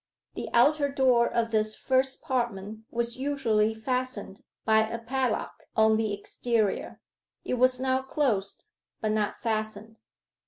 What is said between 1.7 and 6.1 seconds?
first apartment was usually fastened by a padlock on